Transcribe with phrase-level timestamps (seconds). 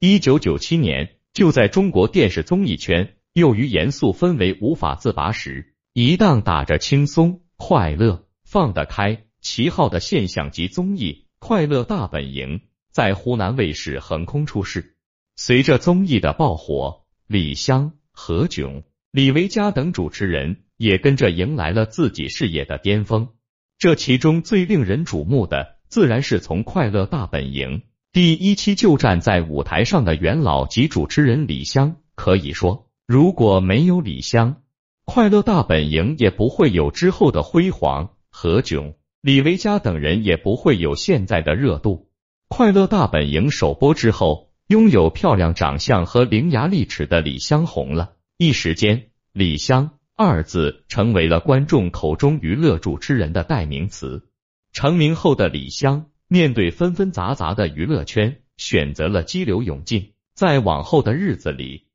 [0.00, 12.58] 一九九七年，就在中国电视综艺圈由于严肃氛围无法自拔时，一档打着轻松、快乐、放得开旗号的现象级综艺《快乐大本营》
[12.92, 14.96] 在湖南卫视横空出世。
[15.34, 23.30] 随着综艺的爆火，李湘、何炅、李维嘉等主持人也跟着迎来了自己事业的巅峰。
[23.78, 27.78] 这其中最令人瞩目的，自然是从《快乐大本营》。
[28.12, 34.56] 第一期就站在舞台上的元老及主持人李湘，可以说，如果没有李湘，
[35.04, 38.10] 快乐大本营也不会有之后的辉煌。
[38.30, 42.08] 何炅、李维嘉等人也不会有现在的热度。
[42.48, 54.28] 快乐大本营首播之后，拥有漂亮长相和伶牙俐齿的李湘红了，一时间，李湘二字成为了观众口中娱乐主持人的代名词。
[54.72, 56.06] 成名后的李湘。
[56.28, 60.12] 面对纷纷杂杂的娱乐圈，选择了激流勇进。
[60.34, 61.86] 在往后的日子里，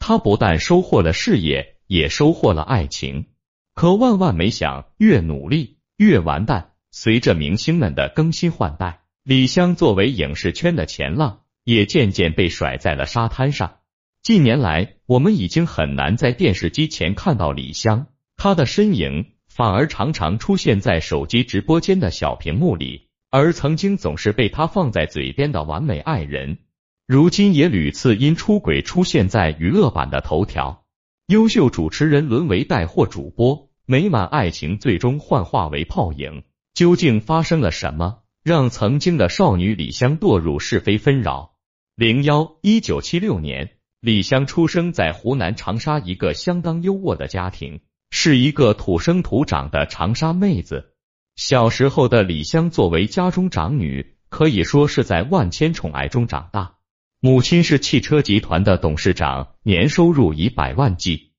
[0.00, 3.26] 他不但收获了事业，也收获了爱情。
[3.74, 6.72] 可万万没想，越努力越完蛋。
[6.90, 13.76] 随着明星们的更新换代，李湘作为影视圈的前浪，也渐渐被甩在了沙滩上。
[14.22, 18.06] 近年来，我们已经很难在电视机前看到李湘，
[18.36, 23.05] 她的身影反而常常出现在手机直播间的小屏幕里。
[23.30, 26.58] 而曾经总是被他放在嘴边的完美爱人，
[27.06, 30.84] 如今也屡次因出轨出现在娱乐版的头条。
[31.26, 36.44] 优秀主持人沦为带货主播，美满爱情最终幻化为泡影。
[36.72, 41.54] 究竟发生了什么，让曾经的少女李湘堕入是非纷扰？
[41.94, 50.92] 零幺一九七六年，李湘出生在湖南长沙一个相当优渥的家庭，是一个土生土长的长沙妹子。
[51.36, 56.76] 小时候的李湘作为家中长女，可以说是在万千宠爱中长大。
[57.20, 61.32] 母亲是汽车集团的董事长，年收入以百万计，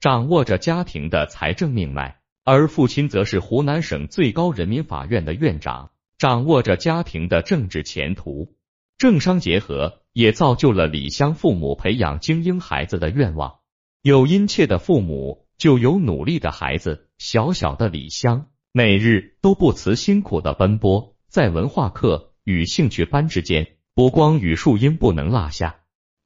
[0.00, 8.56] 掌握着家庭的财政命脉；而父亲则是湖南省最高人民法院的院长，掌握着家庭的政治前途。
[8.98, 13.58] 政商结合，也造就了李湘父母培养精英孩子的愿望。
[14.02, 17.08] 有殷切的父母，就有努力的孩子。
[17.18, 18.48] 小小的李湘。
[18.78, 25.76] 每日都不辞辛苦的奔波，在文化课与兴趣班之间，不光语数英不能落下，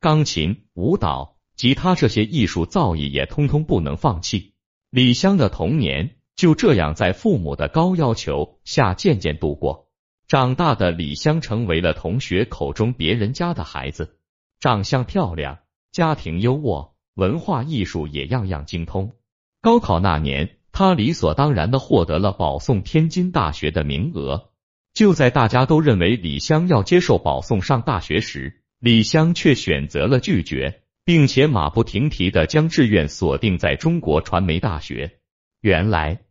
[0.00, 4.54] 钢琴、舞蹈、吉他这些艺术造诣也通通不能放弃。
[4.90, 9.86] 李湘的童年就这样在父母的高要求下渐渐度过。
[10.26, 14.18] 长大的李湘成为了同学口中别人家的孩子，
[14.58, 15.60] 长相漂亮，
[15.92, 19.12] 家庭优渥，文化艺术也样样精通。
[19.60, 20.56] 高考那年。
[20.72, 24.50] 他理所当然的获得了保送天津大学的名额。
[24.92, 35.18] 就在大家都认为李湘要接受保送上大学时，李湘却选择了拒绝，并且马不停蹄的将志愿锁定在中国传媒大学。
[35.60, 36.22] 原来，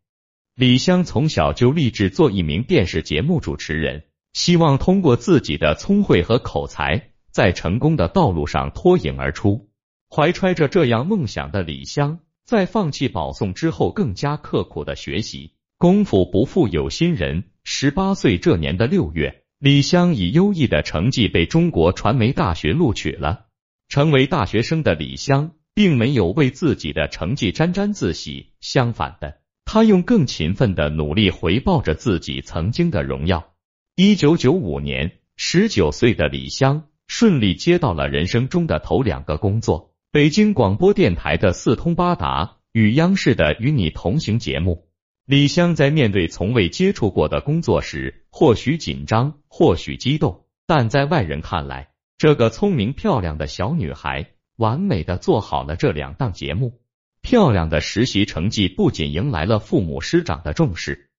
[0.56, 9.70] 李湘从小就立志做一名电视节目主持人，希望通过自己的聪慧和口才，在成功的道路上脱颖而出。
[10.10, 12.20] 怀揣着这样梦想的李湘。
[12.50, 17.44] 在放弃保送之后，更加刻苦的学习，功夫不负有心人。
[17.64, 23.46] 十八岁这年的六月，李湘以优异的成绩被中国传媒大学录取了。
[23.88, 33.54] 成为大学生的李湘，并没有为自己的成绩沾沾自喜，相反的，他用更勤奋的努力回报着自己曾经的荣耀。
[33.96, 39.89] 一九九五年，十九岁的李湘顺利接到了人生中的头两个工作。
[40.12, 44.88] 北京广播电台的四通八达与央视的与你同行节目，
[45.24, 56.82] 李湘在面对从未接触过的工作时，或许紧张，或许激动，但在外人看来，这个聪明漂亮的小女孩完美的做好了这两档节目。
[57.22, 61.12] 漂亮的实习成绩不仅迎来了父母师长的重视，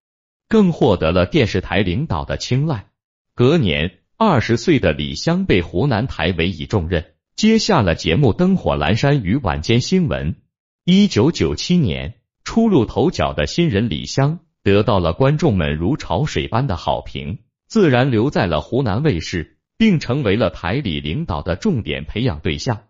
[0.49, 2.89] 更获得了电视台领导的青睐。
[3.37, 7.09] 隔年，二十岁的李湘被湖南台委以重任。
[7.41, 10.37] 接下了节目《灯火阑珊》与晚间新闻。
[10.85, 22.76] 一九九七年，初露头角的新人李湘得到了观众们如潮水般的好评，自然留在了湖南卫视，并成为了台里领导的重点培养对象。《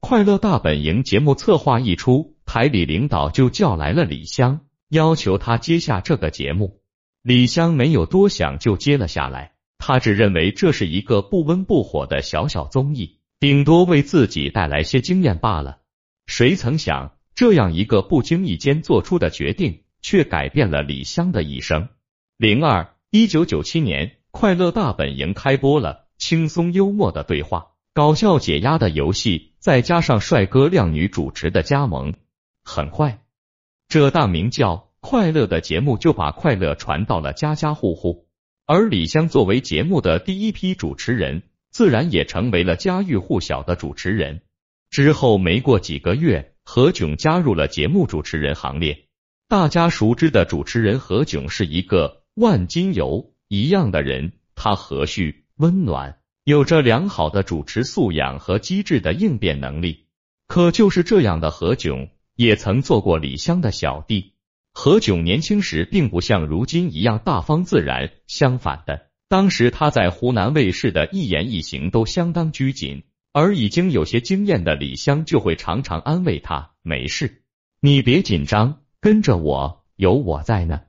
[0.00, 6.80] 快乐大本营》节目策划一出，台里领导就叫来了李湘，要求他接下这个节目。
[7.22, 13.19] 李湘没有多想就接了下来，他只认为这是一个不温不火的小小综艺。
[13.40, 15.78] 顶多为自己带来些经验罢了。
[16.26, 21.88] 谁曾想，这样一个不经意间做出的决定，却改变了李湘的一生。
[22.36, 32.12] 零二一九九七年，《快乐大本营》开播了，轻松幽默的对话搞笑解压的游戏，再加上帅哥靓女主持的加盟，
[32.62, 33.22] 很快，
[33.88, 38.26] 这档名叫《快乐》的节目就把快乐传到了家家户户。
[38.66, 44.42] 而李湘作为节目的第一批主持人，自然也成为了家喻户晓的主持人。
[44.90, 49.06] 之后没过几个月，何炅加入了节目主持人行列。
[49.48, 56.18] 大家熟知的主持人何炅是一个万金油一样的人，他和煦温暖。
[56.44, 60.06] 有着良好的主持素养和机智的应变能力，
[60.48, 64.34] 可就是这样的何炅也曾做过李湘的小弟。
[64.72, 77.44] 何炅年轻时并不像如今一样大方自然，相反的，当时他在湖南卫视的一言一行都相当拘谨，而已经有些经验的李湘就会常常安慰他：“没事，
[77.80, 80.80] 你别紧张，跟着我，有我在呢。”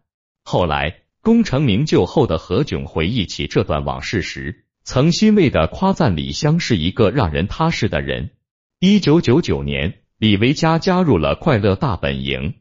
[0.44, 4.66] 后来功成名就后的何炅回忆起这段往事时。
[4.84, 8.32] 曾欣慰的夸赞李湘是一个让人踏实的人。
[8.80, 12.56] 一九九九年，李维嘉加入了快乐大本营，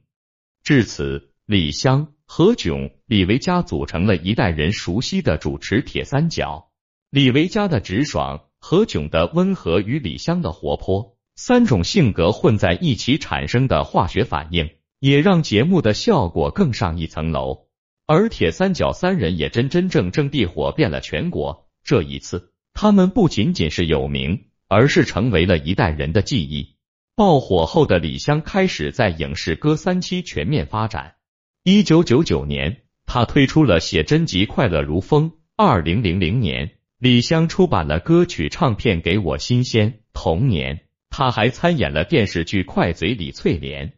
[0.62, 6.68] 至此，李湘、何炅、李维嘉组成了一代人熟悉的主持铁三角。
[7.10, 14.70] 李维嘉的直爽，何炅的温和与李湘的活泼，三种性格混在一起产生的化学反应，
[15.00, 17.66] 也让节目的效果更上一层楼。
[18.06, 21.66] 而铁三角三人也真真正正地火遍了全国。
[21.82, 26.76] 这一次，他们不仅仅是有名，而是成为了一代人的记忆。
[27.16, 31.16] 爆火后的李湘开始在影视歌三期全面发展。
[31.64, 35.30] 一九九九年，他推出了写真集《快乐如风》。
[35.56, 39.90] 二零零零年，李湘出版了歌曲唱片《给我新鲜》。
[40.12, 43.88] 同年，他还参演了电视剧《快嘴李翠莲》。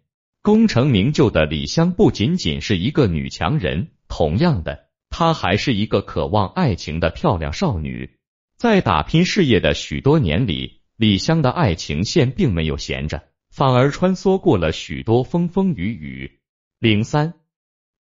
[0.40, 4.88] 功成名就的李湘不仅仅是一个女强人，同样的。
[5.10, 8.16] 她还是一个渴望爱情的漂亮少女，
[8.56, 16.40] 在打拼事业的许多年里，李湘的爱情线并没有闲着，反而穿梭过了许多风风雨雨。
[16.78, 17.34] 零三，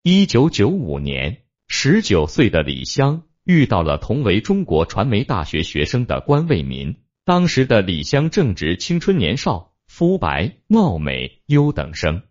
[0.04, 6.96] 一九九五年，十九岁的李湘遇到了同为中国传媒大学学生的关卫民。
[7.24, 12.22] 当时的李湘正值青春年少，肤白貌美，优等生。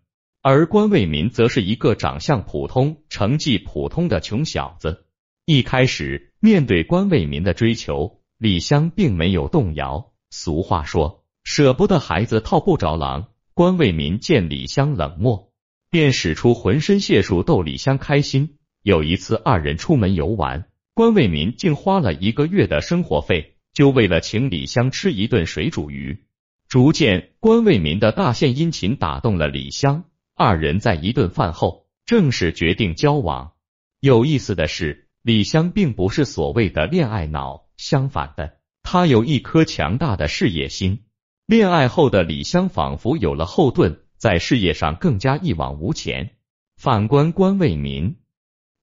[0.42, 5.06] 而关卫民则是一个长相普通、成绩普通的穷小子。
[5.46, 10.12] 一开始，面对关卫民的追求，李湘并没有动摇。
[10.28, 13.28] 俗话说，舍不得孩子套不着狼。
[13.54, 15.51] 关卫民见李湘冷漠，
[15.92, 18.56] 便使出浑身解数逗李湘开心。
[18.82, 26.24] 有一次，二人出门游玩，关卫民竟花了一个月的生活费，就为了请李湘吃一顿水煮鱼。
[26.66, 30.04] 逐渐，关卫民的大献殷勤打动了李湘。
[30.34, 33.52] 二人在一顿饭后正式决定交往。
[34.00, 41.02] 有意思的是，李湘并不是所谓的恋爱脑，相反的，她有一颗强大的事业心。
[41.44, 46.36] 恋爱后的李湘仿佛有了后盾，在事业上更加一往无前。
[46.76, 48.18] 反观关为民，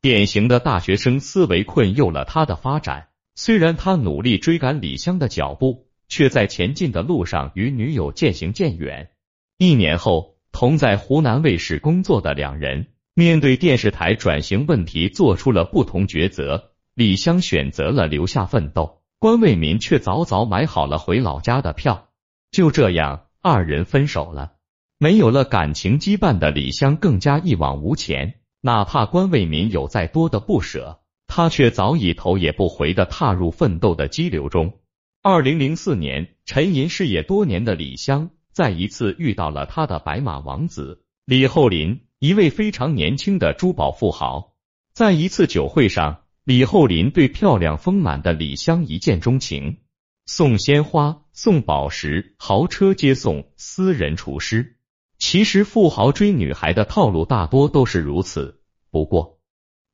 [0.01, 3.07] 典型的大学生思维困诱了他的发展。
[3.35, 9.11] 虽然他努力追赶李湘的脚步，却在前进的路上与女友渐行渐远。
[9.57, 10.35] 一年后。
[10.51, 16.71] 同在湖南卫视工作的两人，面对电视台转型问题，做出了不同抉择。
[16.95, 22.09] 李湘选择了留下奋斗，关为民却早早买好了回老家的票。
[22.49, 24.53] 就这样，二人分手了。
[25.01, 34.73] 没有了感情羁绊的李湘更加一往无前，哪怕关卫民有再多的不舍，他却早已头也不回的踏入奋斗的激流中。
[35.21, 38.29] 二零零四年，沉吟事业多年的李湘。
[38.51, 44.53] 再一次遇到了他的白马王子李厚林，一位非常年轻的珠宝富豪。
[44.91, 49.77] 在一次酒会上，李厚林对漂亮丰满的李湘一见钟情，
[50.25, 54.75] 送鲜花、送宝石、豪车接送、私人厨师。
[55.19, 59.39] 其实富豪追女孩的套路大多都是如此，不过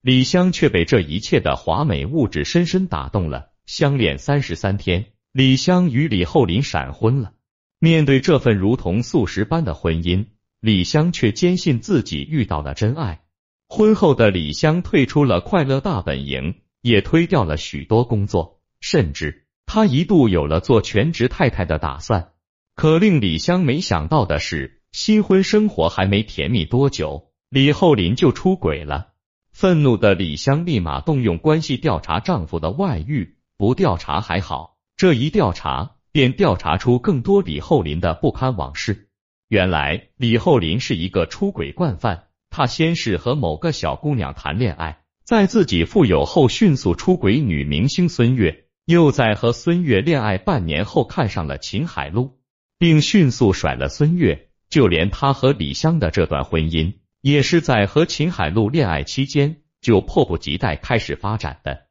[0.01, 3.49] 李湘却被这一切的华美物质深深打动了。
[3.65, 7.33] 相恋三十三天，李湘与李厚林闪婚了。
[7.79, 10.27] 面对这份如同素食般的婚姻，
[10.59, 13.23] 李湘却坚信自己遇到了真爱。
[13.67, 22.29] 婚后的李湘退出了快乐大本营，也推掉了许多工作，甚至她一度有了做全职太太的打算。
[22.75, 29.09] 可令李湘没想到的是，新婚生活还没甜蜜多久，李厚林就出轨了。
[29.51, 35.97] 愤怒的李湘立马动用关系调查丈夫的外遇，不调查还好，这一调查。
[36.13, 39.09] 便调查出更多李厚林的不堪往事。
[39.49, 52.39] 原来李厚林是一个出轨惯犯，他先是和某个小姑娘谈恋爱，在自己富有后迅速出轨女明星孙悦，又在和孙悦恋爱半年后看上了秦海璐，
[52.79, 54.44] 并迅速甩了孙悦。
[54.69, 61.87] 就连他和李湘的这段婚姻，也是在和秦海璐恋爱期间就迫不及待开始发展的。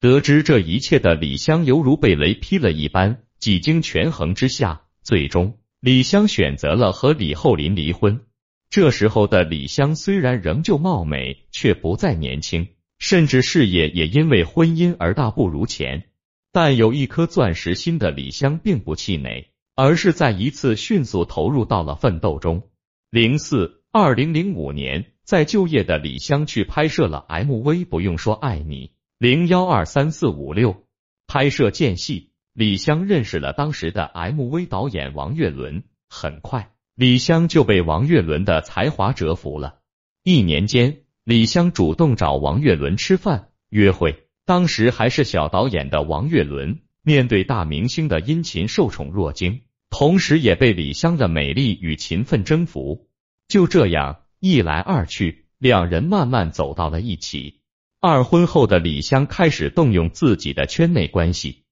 [0.00, 8.20] 得知这一切的李湘犹如被雷劈了一般，几经权衡之下，最终李湘选择了和李厚林离婚。
[8.68, 12.68] 这时候的李湘虽然仍旧貌美，却不再年轻，
[12.98, 16.08] 甚至事业也因为婚姻而大不如前。
[16.52, 19.50] 但有一颗钻石心的李湘并不气馁。
[19.76, 22.62] 而是在一次迅速投入到了奋斗中。
[23.10, 28.92] 零四二零零五年，在就业的李湘去拍摄了 MV，不用说爱你。
[29.18, 30.84] 零幺二三四五六
[31.26, 35.84] 拍摄间隙，李湘认识了当时的 MV 导演王岳伦。
[36.08, 39.80] 很快，李湘就被王岳伦的才华折服了。
[40.22, 44.24] 一年间，李湘主动找王岳伦吃饭约会。
[44.46, 49.62] 当时还是小导演的王岳伦，面对大明星的殷勤，受宠若惊。
[49.90, 53.08] 同时也被李湘的美丽与勤奋征服，
[53.48, 57.60] 就这样一来二去，两人慢慢走到了一起。
[58.00, 61.64] 二婚后的李湘开始动用自己的圈内关系，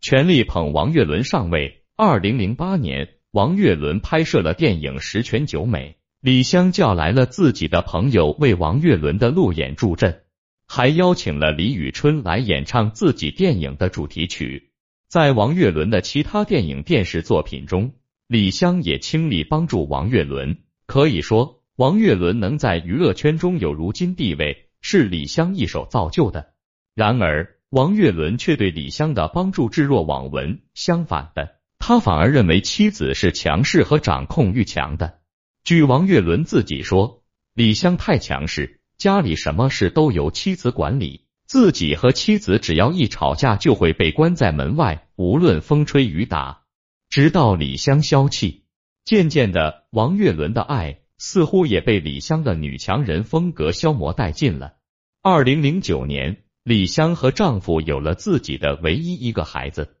[0.00, 1.84] 全力捧王岳伦上位。
[1.96, 5.90] 二零零八年，王岳伦拍摄了电影《十全九美》，
[6.20, 10.22] 李湘叫来了自己的朋友为王岳伦的路演助阵，
[10.66, 14.71] 还邀请了李宇春来演唱自己电影的主题曲。
[15.12, 17.92] 在王岳伦的其他电影、电视作品中，
[18.28, 20.56] 李湘也倾力帮助王岳伦。
[20.86, 26.54] 可以说，王岳伦能在娱乐圈中有如今地位，是李湘一手造就的。
[26.94, 30.62] 然而，王岳伦却对李湘的帮助置若罔闻。
[30.72, 35.18] 相反的，他反而认为妻子是强势和掌控欲强的。
[35.62, 41.26] 据王岳伦自己说，李湘太强势，家里什么事都由妻子管理。
[41.52, 46.62] 自己和妻子只要一吵架，就会被关在门外，无论风吹雨打。
[47.10, 48.64] 直到李湘消气，
[49.04, 54.76] 渐渐的，王岳伦的爱似乎也被李湘的女强人风格消磨殆尽了。
[55.20, 59.96] 二零零九年，李湘和丈夫有了自己的唯一一个孩子，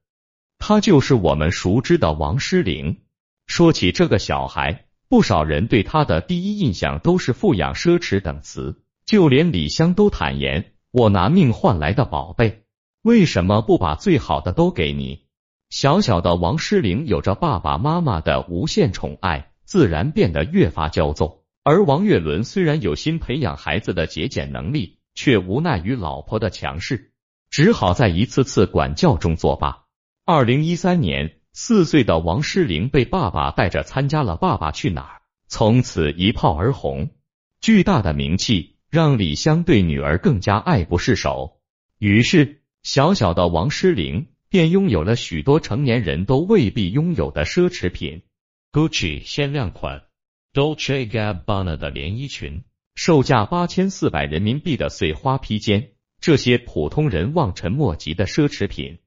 [0.56, 3.02] 他就是我们熟知的王诗龄。
[3.46, 10.71] 说起这个小孩，不少人对他的第一印象都是富养、奢侈等词，就连李湘都坦言。
[10.92, 12.64] 我拿命换来的宝贝，
[13.00, 15.24] 为什么不把最好的都给你？
[15.70, 21.44] 小小的王诗龄有着爸爸妈妈的无限宠爱，自然变得越发骄纵。
[21.64, 27.12] 而王岳伦虽然有心培养孩子的节俭能力，却无奈于老婆的强势，
[27.48, 29.84] 只好在一次次管教中作罢。
[30.26, 35.16] 二零一三年，四岁的王诗龄被爸爸带着参加了《爸爸去哪儿》，
[35.48, 37.08] 从此一炮而红，
[37.62, 38.71] 巨大的名气。
[38.92, 41.62] 让李湘对女儿更加爱不释手，
[41.98, 48.20] 于是小小的王诗龄便拥有了许多成年人都未必拥有的奢侈品
[48.70, 50.02] ：Gucci 限量款、
[50.52, 55.92] Dolce Gabbana 的连衣裙，售价八千四百人民币的碎花披肩。
[56.20, 58.98] 这些普通人望尘莫及的奢侈品，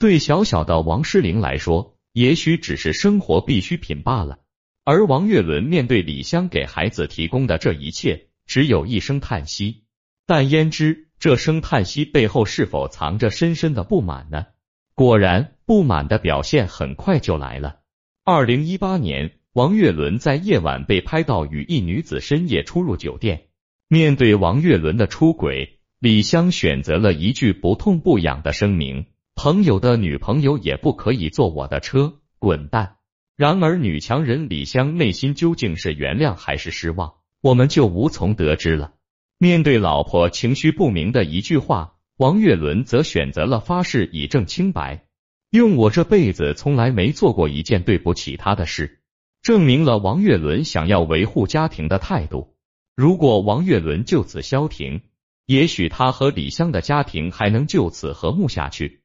[0.00, 4.40] 对小小的王诗龄来说，也许只是生活必需品罢了。
[4.82, 8.26] 而王岳伦面对李湘给孩子提供的这一切。
[8.46, 9.84] 只有一声叹息，
[10.26, 14.46] 但焉知这声叹息背后是否藏着深深的不满呢？
[14.94, 17.80] 果然，不满的表现很快就来了。
[18.24, 23.48] 二零一八年，王岳伦在夜晚被拍到与一女子深夜出入酒店。
[23.88, 32.96] 面对王岳伦的出轨，李湘选择了一句不痛不痒的声明：“朋友的女朋友也不可以坐我的车，滚蛋！”
[33.36, 37.14] 然而，女强人李湘内心究竟是原谅还是失望？
[37.42, 38.94] 我们就无从得知了。
[39.36, 45.06] 面对老婆情绪不明的一句话，王岳伦则选择了发誓以证清白，
[45.50, 49.00] 用我这辈子从来没做过一件对不起他的事，
[49.42, 52.54] 证明了王岳伦想要维护家庭的态度。
[52.94, 55.00] 如果王岳伦就此消停，
[55.46, 59.02] 也许他和李湘的家庭还能就此和睦下去。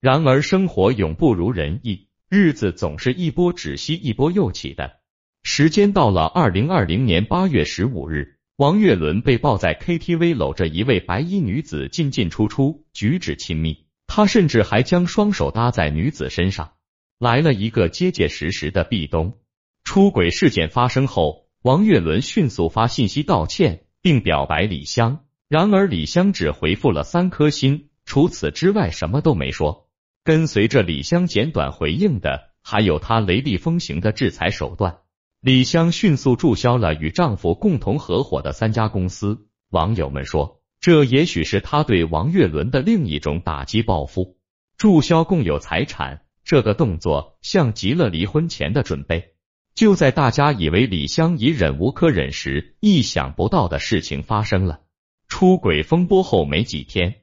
[0.00, 5.01] 然而，生活永不如人意，日子总是一波止息，一波又起的。
[5.44, 13.86] 时间到了二零二零年八月十五日，王岳伦被抱在 KTV，搂着一位白衣女子进进出出，举止亲密。
[14.06, 16.74] 他甚至还将双手搭在女子身上，
[17.18, 19.38] 来了一个结结实实的壁咚。
[19.82, 25.24] 出轨事件发生后，王岳伦迅速发信息道歉，并表白李湘。
[25.48, 29.88] 然而李湘只回复了三颗心，除此之外什么都没说。
[30.22, 34.98] 跟随着李湘简短回应的，还有他雷厉风行的制裁手段。
[35.44, 39.48] 李湘迅速注销了与丈夫共同合伙的三家公司。
[39.70, 44.36] 网友们说，这也许是她对王岳伦的另一种打击报复。
[44.76, 46.22] 注销共有财产。
[46.44, 49.34] 这个动作像极了离婚前的准备。
[49.74, 54.82] 就在大家以为李湘已忍无可忍时，意想不到的事情发生了。
[55.26, 57.22] 出轨风波后没几天，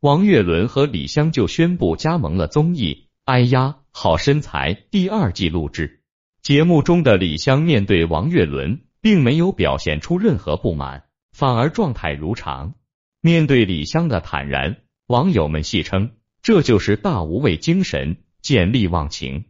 [0.00, 5.99] 王岳伦和李湘就宣布加盟了综艺《哎呀好身材》第二季录制。
[6.42, 12.74] 节目中的李湘面对王岳伦，并没有表现出任何不满，反而状态如常。
[13.20, 19.44] 面对李湘的坦然，网友们戏称这就是大无畏精神，见利忘情。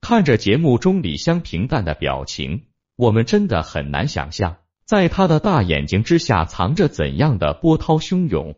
[0.00, 8.54] 看着节目中李湘平淡的表情，我们真的很难想象，在她的大眼睛之下藏着怎样的波涛汹涌。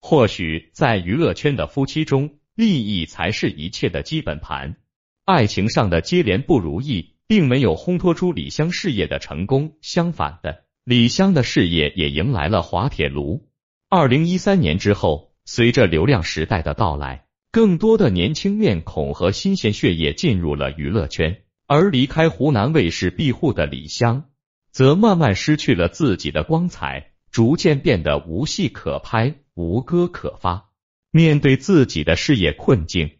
[0.00, 4.76] 或许在娱乐圈的夫妻中，利益才是一切的基本盘。
[5.24, 13.48] 爱情上的接连不如意，并没有烘托出李湘事业的成功，相反的，李湘的事业也迎来了滑铁卢。
[13.88, 17.24] 二零一三年之后，随着流量时代的到来。
[17.50, 24.26] 更多的年轻面孔和新鲜血液进入了娱乐圈，而离开湖南卫视庇护的李湘，
[24.70, 30.68] 则慢慢失去了自己的光彩，逐渐变得无戏可拍、无歌可发。
[31.10, 33.12] 面对自己的事业困境，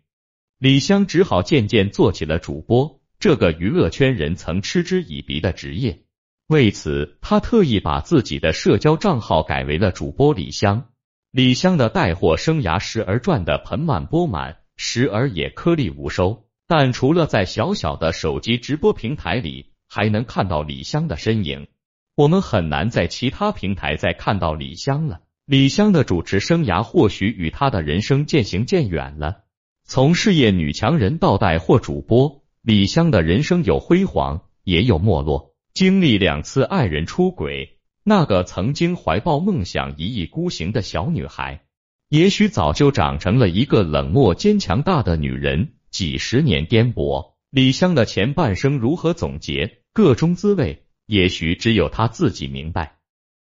[0.59, 6.01] 李湘只好渐渐做起了主播，这个娱乐圈人曾嗤之以鼻的职业。
[6.49, 10.89] 为此，他特意把自己的社交账号改为了主播李湘。
[11.31, 16.49] 李湘的带货生涯时而赚得盆满钵满，时而也颗粒无收。
[16.67, 21.69] 但除了在小小的手机直播平台里还能看到李湘的身影，
[22.17, 25.21] 我们很难在其他平台再看到李湘了。
[25.47, 29.45] 李湘的主持生涯或许与她的人生渐行渐远了。
[29.85, 37.81] 从事业女强人到带货主播，李湘的人生有辉煌，也有没落，经历两次爱人出轨。
[38.05, 41.65] 那个曾经怀抱梦想、一意孤行的小女孩，
[42.09, 45.73] 也许早就长成了一个冷漠、坚强大的女人。
[45.91, 49.83] 几十年颠簸，李湘的前半生如何总结？
[49.93, 52.99] 各中滋味，也许只有她自己明白。